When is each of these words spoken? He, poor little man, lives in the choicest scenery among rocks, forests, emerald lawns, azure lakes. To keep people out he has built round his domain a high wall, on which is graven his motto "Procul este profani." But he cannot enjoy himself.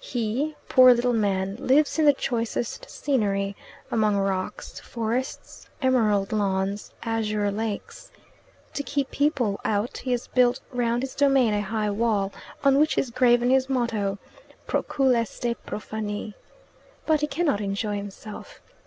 He, 0.00 0.54
poor 0.70 0.94
little 0.94 1.12
man, 1.12 1.56
lives 1.56 1.98
in 1.98 2.06
the 2.06 2.14
choicest 2.14 2.88
scenery 2.88 3.54
among 3.90 4.16
rocks, 4.16 4.80
forests, 4.80 5.68
emerald 5.82 6.32
lawns, 6.32 6.94
azure 7.02 7.50
lakes. 7.50 8.10
To 8.72 8.82
keep 8.82 9.10
people 9.10 9.60
out 9.62 9.98
he 9.98 10.12
has 10.12 10.26
built 10.26 10.60
round 10.72 11.02
his 11.02 11.14
domain 11.14 11.52
a 11.52 11.60
high 11.60 11.90
wall, 11.90 12.32
on 12.62 12.78
which 12.78 12.96
is 12.96 13.10
graven 13.10 13.50
his 13.50 13.68
motto 13.68 14.18
"Procul 14.66 15.14
este 15.14 15.54
profani." 15.66 16.32
But 17.04 17.20
he 17.20 17.26
cannot 17.26 17.60
enjoy 17.60 17.96
himself. 17.96 18.62